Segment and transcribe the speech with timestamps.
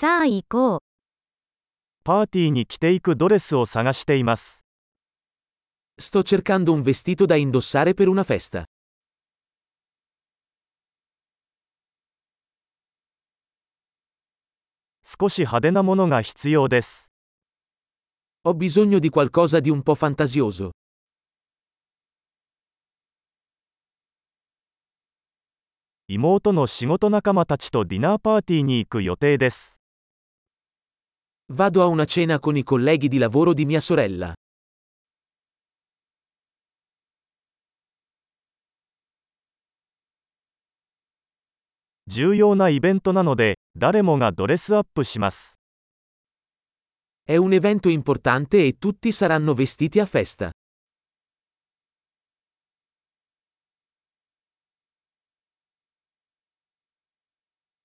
[0.00, 0.78] さあ行こう。
[2.04, 4.64] パーティーに着ていくドレスを探しています。
[5.98, 8.64] Sto cercando un vestito da indossare per una festa.
[15.02, 17.12] 少し派手なものが必要です。
[18.44, 20.70] Ho bisogno di qualcosa di un po' fantasioso.
[26.08, 29.79] 妹の仕事仲間たちとディナーパーティーに行く予定です。
[31.52, 34.32] Vado a una cena con i colleghi di lavoro di mia sorella.
[42.06, 45.58] 重要なイベントなので、誰もがドレスアップします。
[47.26, 50.52] È un evento importante e tutti saranno vestiti a festa.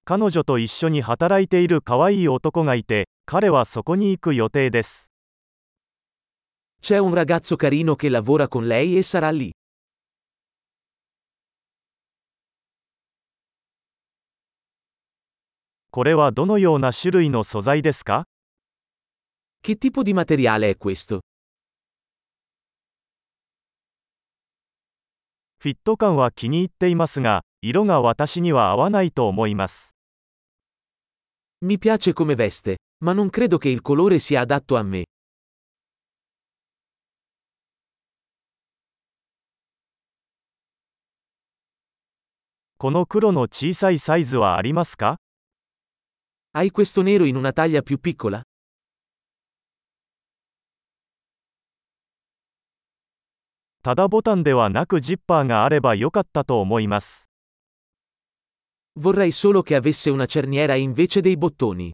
[0.08, 5.12] 彼女と一緒に働いている可愛い男がいて、彼はそこに行く予定です。
[6.80, 9.52] C'è un ragazzo carino che lavora con lei e sarà lì.
[15.89, 18.26] これはどのような種類の素材ですか
[19.64, 21.22] ？Che tipo di materiale è questo?
[25.58, 29.95] フィット感は気に入っていますが、色が私には合わないと思います。
[31.59, 35.06] Mi piace come veste, ma non credo che il colore sia adatto a me.
[42.78, 45.16] この黒の小さいサイズはありますか
[46.52, 48.44] Hai questo nero in una taglia più piccola?
[53.81, 57.30] ただボタンではなくジッパーがあればよかったと思います。
[59.00, 61.92] Vorrei solo che avesse una cerniera invece dei bottoni.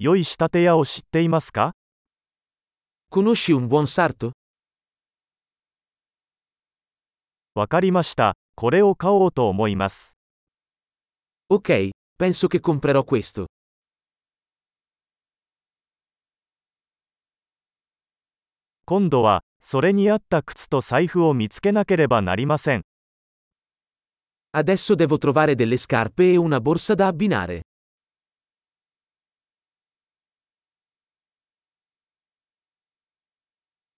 [0.00, 1.72] 良い仕立て屋を知っていますか
[3.10, 4.32] Conosci un buon sarto?
[7.54, 8.34] わかりました。
[8.54, 10.16] これを買おうと思います。
[11.48, 13.46] Ok, penso che comprerò questo.
[18.84, 22.83] 今度は、 それに合った靴と財布を見つけなければなりません。
[24.51, 27.61] Adesso devo trovare delle scarpe e una borsa da abbinare.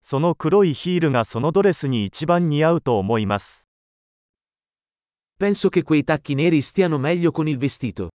[0.02, 3.68] その黒いヒールがそのドレスに一番似合うと思います。
[5.40, 8.15] Penso che quei tacchi neri stiano meglio con il vestito.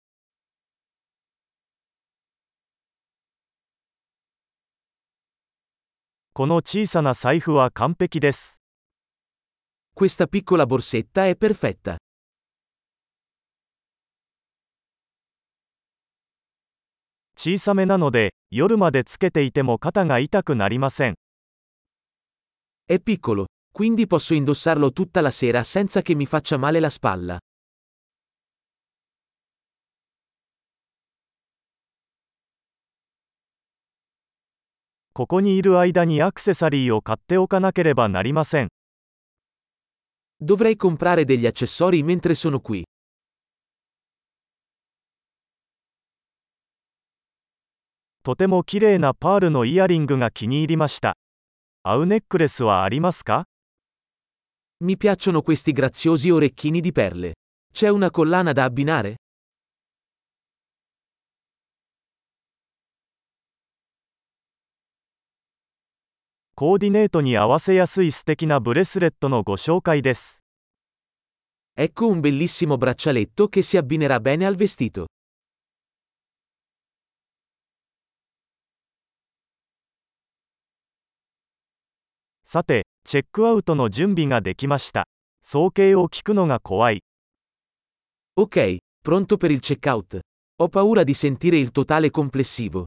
[6.40, 8.62] この小さな財布は完璧です。
[9.94, 11.98] Questa piccola borsetta è perfetta.
[17.36, 21.14] 小さめなので、夜までつけていても肩が痛くなりません。
[22.88, 27.38] È piccolo, quindi posso indossarlo tutta la sera senza che mi faccia male la spalla.
[35.20, 38.68] ここにいる間にアクセサリーを買っておかなければなりません。
[40.40, 42.84] Dovrei comprare degli accessori mentre sono qui.
[48.22, 51.18] とても綺麗なパールのイヤリングが気に入りました。
[51.82, 53.44] 合うネックレスはありますか
[54.82, 57.34] Mi piacciono questi graziosi orecchini di perle.
[57.70, 59.16] C'è una collana da abbinare?
[66.60, 70.44] コーディネートに合わせやすい素敵なブレスレットのご紹介です。
[71.74, 75.06] Ecco un bellissimo braccialetto che si abbinerà bene al vestito.
[82.42, 85.04] さて、チェックアウトの準備ができました。
[85.40, 87.02] 総計を聞くのが怖い。
[88.36, 90.20] Ok, pronto per il checkout.
[90.58, 92.84] Ho paura di sentire il totale complessivo.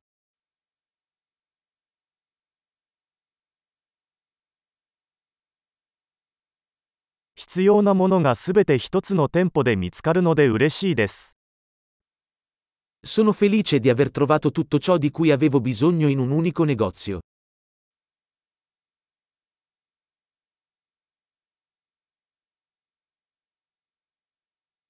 [7.43, 11.37] 必要なものがすべて一つの店舗で見つかるので嬉しいです。
[13.05, 17.19] Sono felice di aver trovato tutto ciò di cui avevo bisogno in un unico negozio.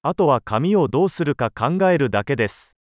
[0.02, 2.76] あとは紙をどうするか考えるだけです。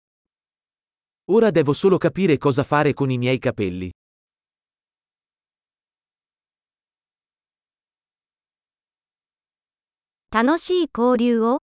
[1.27, 3.91] Ora devo solo capire cosa fare con i miei capelli.
[10.33, 11.63] 楽しい交流を。